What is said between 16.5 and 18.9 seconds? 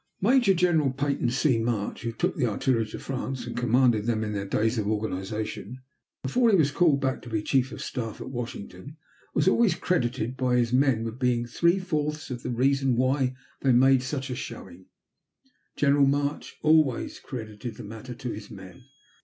always credited the matter to his men.